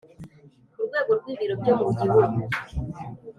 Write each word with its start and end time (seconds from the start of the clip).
ku 0.73 0.79
rwego 0.87 1.11
rw 1.19 1.25
ibiro 1.33 1.53
byo 1.61 1.73
mu 1.81 1.87
gihugu 1.99 2.37